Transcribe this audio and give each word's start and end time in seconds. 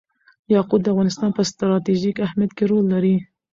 یاقوت 0.55 0.81
د 0.83 0.87
افغانستان 0.93 1.29
په 1.37 1.41
ستراتیژیک 1.49 2.17
اهمیت 2.27 2.51
کې 2.57 2.63
رول 2.71 2.85
لري. 2.93 3.15